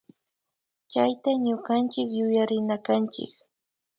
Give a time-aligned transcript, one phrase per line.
[0.91, 3.33] Chayta ñukanchik yuyarinakanchik